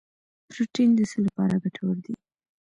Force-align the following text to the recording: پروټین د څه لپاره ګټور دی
پروټین 0.49 0.89
د 0.97 0.99
څه 1.11 1.17
لپاره 1.25 1.53
ګټور 1.63 1.95
دی 2.05 2.13